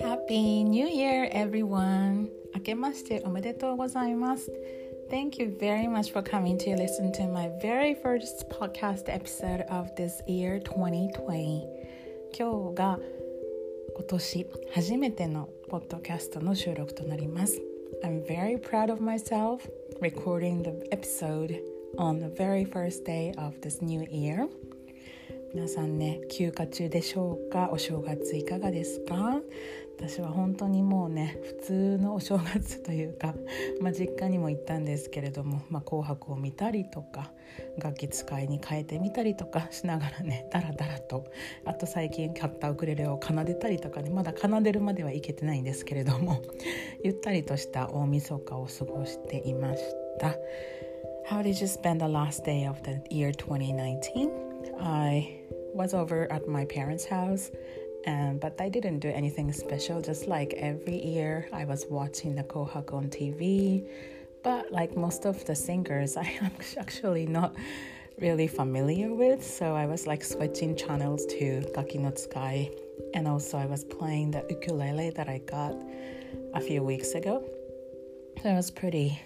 [0.00, 2.30] Happy New Year, everyone!
[2.54, 4.50] 明けましておめでとうございます。
[5.10, 10.24] Thank you very much for coming to listen to my very first podcast episode of this
[10.26, 11.62] year 2020.
[12.32, 12.98] 今日が
[13.94, 17.60] 今年初めてのポッドキャストの収録となります。
[18.02, 19.68] I'm very proud of myself
[20.00, 21.60] recording the episode
[21.98, 24.48] on the very first day of this new year.
[25.54, 27.70] 皆さんね休暇中でしょうか？
[27.72, 29.40] お正月いかがですか？
[29.98, 33.34] 私は本当にもうね普通のお正月というか、
[33.82, 37.32] まあ、実家にも行ったんですけれども「まあ、紅白」を見たりとか
[37.78, 41.24] 楽器使いに変えてみたりとか しながらねダラダラと
[41.64, 46.42] あと最近買ったウクレレを奏でたりとかねまだ奏でるまではいけてないんですけれども
[47.02, 49.82] ゆったりとした大晦日を過ごしていまし
[50.20, 50.36] た。
[51.28, 54.47] How did you spend the last day of the year 2019?
[54.80, 55.40] I
[55.74, 57.50] was over at my parents' house,
[58.04, 60.00] and but I didn't do anything special.
[60.00, 63.86] Just like every year, I was watching the Kohaku on TV.
[64.42, 67.54] But like most of the singers, I am actually not
[68.20, 72.70] really familiar with, so I was like switching channels to Gaki no Tsukai,
[73.14, 75.74] and also I was playing the ukulele that I got
[76.54, 77.44] a few weeks ago.
[78.42, 79.20] So it was pretty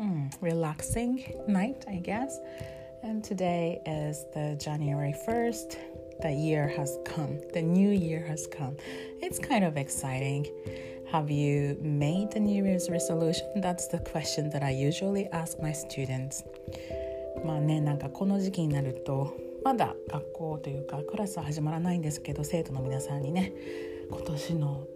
[0.00, 2.38] mm, relaxing night, I guess.
[3.03, 5.77] And today is the January 1st.
[6.21, 7.39] The year has come.
[7.53, 8.77] The new year has come.
[9.21, 10.47] It's kind of exciting.
[11.11, 13.61] Have you made the New Year's resolution?
[13.61, 16.43] That's the question that I usually ask my students.
[17.45, 23.53] まあね、なんかこの時期になるとまだ学校というかクラスは始まらないんですけど生徒の皆さんにね
[24.09, 24.87] 今年の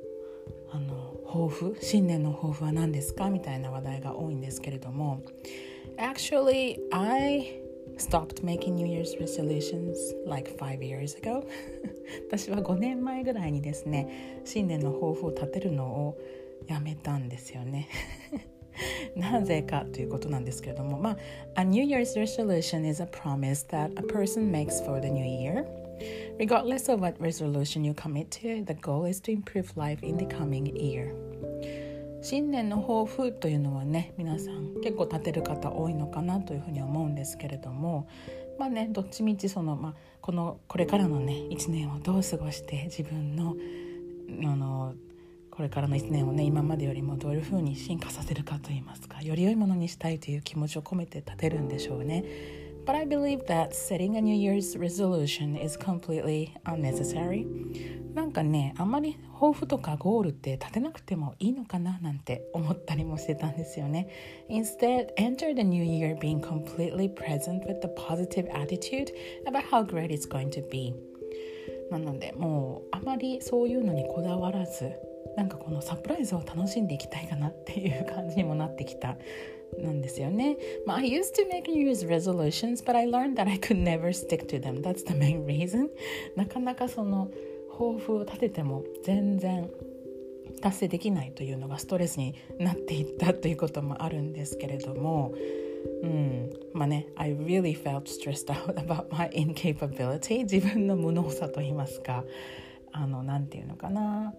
[0.72, 5.22] あの抱負新年の抱負は何ですかみたいな話題が多いんですけれども
[5.98, 7.62] Actually, I
[7.98, 11.46] stopped making New Year's resolutions like five years ago
[12.28, 16.18] 私は5年前ぐらいにですね新年の抱負を立てるのを
[16.68, 17.88] やめたんですよね
[19.16, 21.18] なぜかということなんですけれども、ま
[21.56, 25.66] あ、A New Year's resolution is a promise that a person makes for the new year.
[26.40, 30.26] Regardless of what resolution you commit to, the goal is to improve life in the
[30.26, 31.14] coming year.
[32.25, 38.09] 新年の抱負というのはね皆さん結構立てる方多いのかなというふうに思うんですけれども
[38.59, 43.57] まあねどっちみちその、まあ、このこれからのね1年をどう過ごして自分の
[44.51, 44.95] あの
[45.51, 52.25] これからの1年をね今までよりもどういうふうに進化させるかといいますかより良いものにしたいという気持ちを込めて立てるんでしょうね。
[52.87, 57.47] But I believe that setting a New Year's resolution is completely unnecessary.
[58.15, 64.09] なんかねあんまり抱負とかゴールって立てなくてもいいのかななんて思ったりもしてたんですよね
[64.49, 69.11] Instead, enter the new year being completely present with the positive attitude
[69.47, 70.95] about how great it's going to be
[71.91, 74.93] なのでもうあまりそういうのにこだわらず
[75.37, 79.17] なんかこのサプライズを楽しんでいきたいかなっていう感じにもなってきた
[79.79, 80.57] なんですよね。
[80.87, 84.61] まあ、I used to make New Year's resolutions, but I learned that I could never stick to
[84.61, 84.83] them.
[84.83, 85.89] That's the main reason.
[86.37, 87.31] なかなかその
[87.71, 89.71] 抱負を立てても全然
[90.61, 95.35] 達成できないというのがストレスになっていったということもあるんですけれども、
[96.03, 102.25] うん、まあね I really felt stressed out about my incapability 自分の無能さと言いますか
[102.93, 104.33] あのなんていうのかな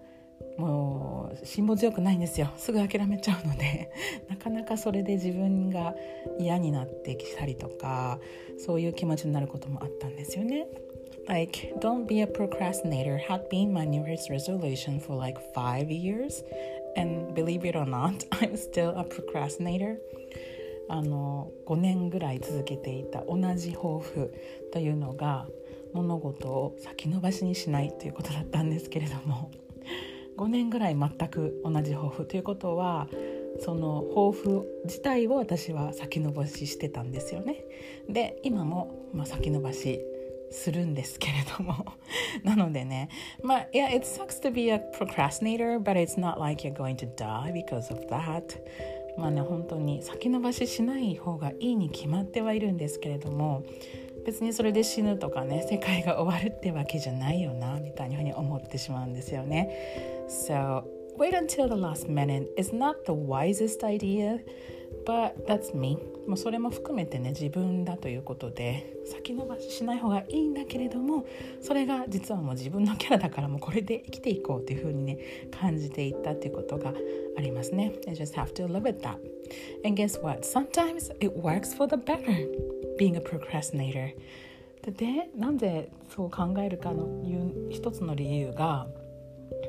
[0.56, 3.90] もう辛抱強くないんですよすぐ諦めちゃうので
[4.28, 5.94] なかなかそれで自分が
[6.38, 8.18] 嫌になってきたりとか
[8.58, 10.66] そういう気持ちになることもあったんですよね。
[11.28, 16.44] Like, don't be a procrastinator had been my New Year's resolution for like five years.
[16.96, 19.98] And believe it or not, I'm still a procrastinator.
[20.88, 24.32] あの5年ぐらい続けていた同じ抱負
[24.72, 25.48] というのが
[25.92, 29.50] 物事を先延ばしにしないということだったんですけれども
[30.36, 33.08] 5年ぐらい全く同じ抱負ということは
[33.60, 37.64] その抱負自体を私は先延ばししてたんですよね。
[38.08, 40.00] で今も、まあ、先延ばし
[40.50, 41.74] するんですけれども
[42.44, 43.08] なのでね
[43.42, 47.52] まあ yeah it sucks to be a procrastinator but it's not like you're going to die
[47.52, 48.42] because of that
[49.18, 53.64] まあね本当に先延ばししない方がいいに決まってはいるんですけれども
[54.24, 59.70] 別にそれで死ぬとかね世界が終わるってわけじゃないよなみたいに思ってしまうんですよね
[60.28, 60.82] So
[61.16, 64.40] wait until the last minute is not the wisest idea
[65.04, 71.24] But that's me もうそれも含めてね自分だということで先延ばししない方がいいんだけれども
[71.60, 75.18] それが実はもう自分のキャラだからもうこれで生きていこうというふうにね
[75.60, 76.92] 感じていったっていうことが
[77.36, 79.18] ありますね I just have to live with that
[79.84, 82.48] and guess what sometimes it works for the better
[82.98, 84.12] being a procrastinator
[84.92, 88.86] でなんでそう考えるかのいう一つの理由が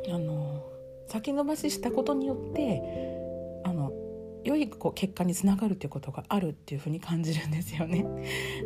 [0.09, 0.63] あの
[1.07, 2.81] 先延ばししたことによって
[3.63, 3.91] あの
[4.43, 8.05] 良いこう結果につながるっていうことがあるっていうふうに感じるんですよね。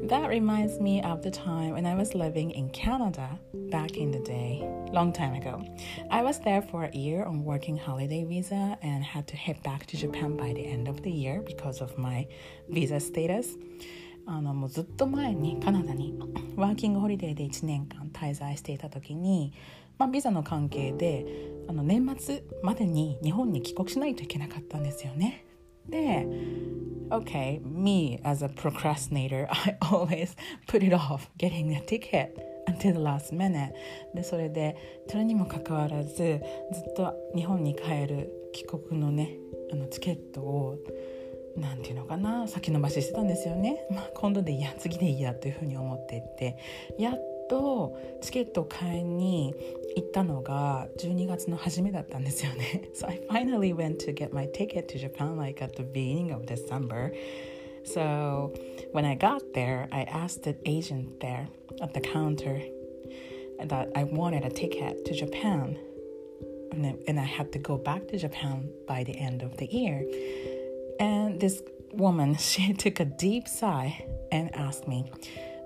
[0.08, 3.40] That reminds me of the time when I was living in Canada
[3.72, 4.62] back in the day,
[4.92, 5.60] long time ago.
[6.12, 9.88] I was there for a year on working holiday visa and had to head back
[9.88, 12.28] to Japan by the end of the year because of my
[12.70, 13.58] visa status.
[14.26, 16.18] あのもうずっと前にカナダに
[16.56, 19.54] ワーキングホリデーで1年間滞在していた時に、
[19.98, 21.26] まあ、ビザの関係で
[21.68, 25.46] あの年末までに日本に帰国しないといけなかったんですよね。
[25.90, 26.28] で
[27.10, 30.34] Okay, me as a procrastinator, I always
[30.66, 32.38] put it off getting a ticket
[32.68, 33.74] until the last minute
[34.16, 36.22] でそれでそれにもかかわらずず
[36.90, 39.36] っと日本に帰る帰国のね
[39.74, 40.78] あのチケットを
[41.57, 46.57] 何て言うのかな先延ばししてたんですよね、まあ、今度でいいや次でいいやというふうに思っていて
[46.99, 49.55] やっとチケットを買いに
[49.97, 56.47] 行ったのが12月の初めだったんですよね So I finally went to get my ticket to Japan like at the beginning of
[56.47, 57.13] December
[57.85, 58.53] So
[58.93, 61.49] when I got there I asked the agent there
[61.81, 62.61] at the counter
[63.65, 65.79] that I wanted a ticket to Japan
[66.73, 70.50] and I had to go back to Japan by the end of the year And
[71.42, 71.62] This
[71.92, 75.12] woman, she took a deep sigh and asked me,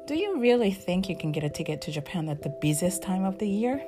[0.08, 3.26] Do you really think you can get a ticket to Japan at the busiest time
[3.26, 3.82] of the year?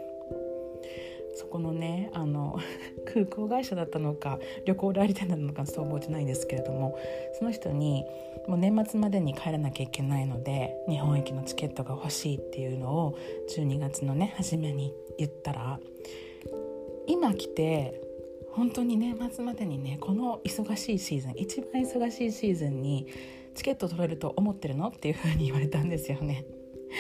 [1.36, 2.60] そこのねあの
[3.14, 6.98] 空港会社だったのか旅行代理店だったのかそう覚えてないんですけれども
[7.38, 8.04] その人に
[8.48, 13.20] もう年末までに帰らなきゃいけないので日本行きのチケットが欲しいっていうのを
[13.56, 15.80] 12月のね初めに言ったら
[17.06, 18.02] 今来て
[18.58, 23.06] 本当に年末までにねこの忙しいシーズン一番忙しいシーズンに
[23.54, 26.44] チケット取れると思ってるのっていうふうに言われたんですよね。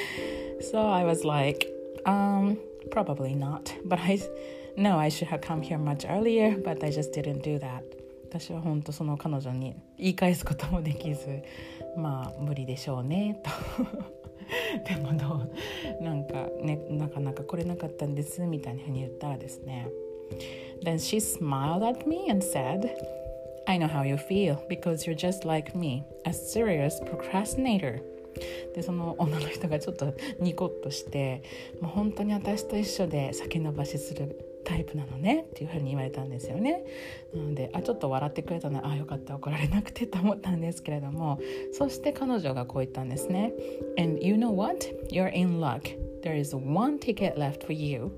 [0.62, 1.68] So I was like
[2.06, 2.58] um
[2.92, 3.64] probably not.
[3.88, 4.20] But I
[4.78, 7.82] no I should have come here much earlier but I just didn't do that.
[8.30, 11.42] 私は本当その彼女に言い返すこともできず
[11.98, 13.50] まあ無理でしょうねと。
[14.88, 15.50] でもど
[16.00, 19.90] うなんかねなかなか来れなかったんですみたいなふうに言ったらですね
[20.84, 22.96] Then she smiled at me and said,
[23.68, 28.02] I know how you feel because you're just like me, a serious procrastinator.
[28.76, 31.42] でその女の人がちょっとニコッとして
[31.82, 36.84] もう本当に私と一緒で先延ばしするタイプなのねっていうふうに言われたんですよね
[37.34, 41.40] なのであちょっと笑ってくれたのであよかった怒られなくてと思ったんですけれども
[41.74, 43.54] そして彼女がこう言ったんですね
[43.98, 44.86] And you know what?
[45.10, 45.84] You're in luck.
[46.22, 48.12] There is one ticket left for you.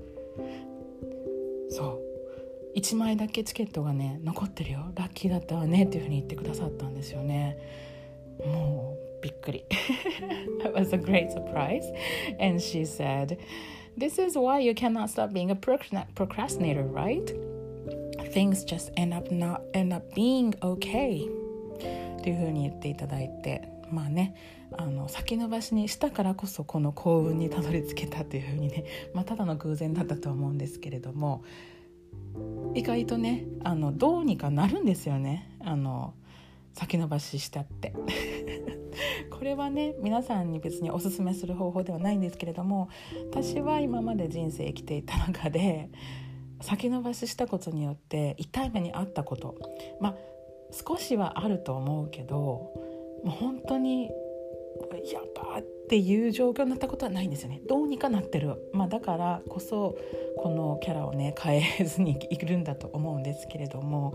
[1.70, 2.00] そ
[2.74, 7.56] う1枚だけチケットがね残ってるよラッキーだったわねっていうふうに言ってくださったんですよね
[8.44, 9.64] もうびっくり
[10.64, 11.82] It was a great surprise
[12.40, 13.38] and she said
[13.98, 17.34] This is why you cannot stop being a procrastinator right
[18.32, 21.26] Things just end up not end up being okay
[22.20, 24.34] っていうふうに言っていただいてまあね
[24.76, 28.84] あの先延ばしにしたからこそこの幸運にたどり着けたというふうにね、
[29.14, 31.42] まあ、ただの偶然だったと思うんですけれども
[32.74, 35.56] 意外とねあのどうにかなるんですよね。
[35.60, 36.14] あの
[36.72, 37.92] 先延ばししたって。
[39.30, 42.88] これはね皆さんに別におすすめする方法ではないんですけれども
[43.30, 45.88] 私は今まで人生生きていた中で
[46.60, 49.56] 先延ばししたことによって痛い目にあったこと
[49.98, 50.16] まあ
[50.72, 52.72] 少しはあると思うけど
[53.22, 54.10] もう本当に
[55.12, 57.60] やばっていう状況になったことはないんですよね。
[57.66, 59.96] どうにかなってる、まあ、だからこそ
[60.36, 64.14] このキャラをね変えずにいるんだと思うんですけれども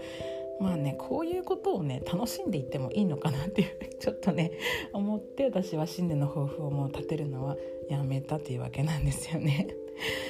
[0.60, 3.70] まあねこういうことをね楽しんでいってもいいのかなっていう
[4.00, 4.52] ちょっとね
[4.94, 7.58] 思って私は新年の抱負をもう立てるのは
[7.90, 9.68] やめたっていうわけなんですよね。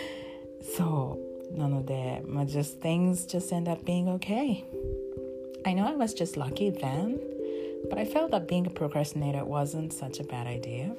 [0.62, 1.58] そう。
[1.58, 4.64] なのでまあ just things just end up being okay.
[5.64, 7.35] I know I was just lucky then.
[7.90, 10.96] But I felt that being a procrastinator wasn't such a bad idea.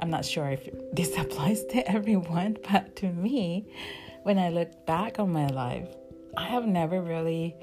[0.00, 3.66] I'm not sure if this applies to everyone, but to me,
[4.22, 5.88] when I look back on my life,
[6.36, 7.54] I have never really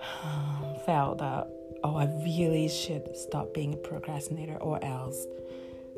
[0.86, 1.48] felt that,
[1.84, 5.26] oh, I really should stop being a procrastinator or else.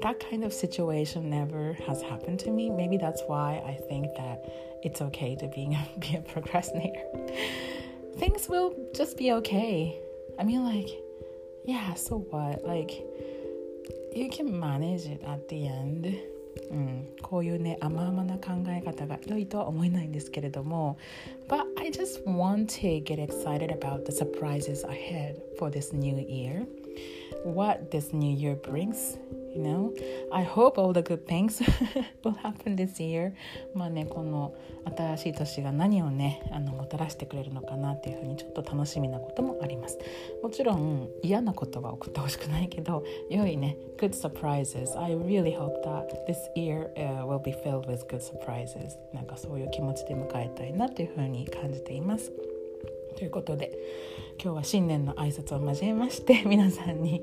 [0.03, 2.69] That kind of situation never has happened to me.
[2.69, 4.45] Maybe that's why I think that
[4.83, 7.05] it's okay to being be a procrastinator.
[8.17, 9.99] Things will just be okay.
[10.39, 10.89] I mean, like,
[11.66, 12.66] yeah, so what?
[12.66, 13.04] Like,
[14.16, 16.18] you can manage it at the end.
[16.72, 20.98] うん、こういうね甘々な考え方が良いとは思えないんですけれども
[21.48, 26.68] But I just want to get excited about the surprises ahead for this new year
[27.46, 29.18] What this new year brings
[29.55, 29.95] You know,
[30.33, 31.63] I hope all the good things
[32.25, 33.33] will happen this year.
[33.73, 34.53] まあね、この
[34.97, 39.99] 新しい年が何をね、あのもたらしてくれるのかなっていうふうにちょっと楽しみなこともあります。
[40.43, 45.01] もちろん嫌なことは起こってほしくないけど、良いね、good surprises.
[45.01, 48.99] I really hope that this year、uh, will be filled with good surprises.
[49.13, 52.33] なんかそういう気持ちで迎えたいなというふうに感じています。
[53.17, 53.71] ということで
[54.43, 57.23] 今日は新年の挨拶を交えまして皆さんに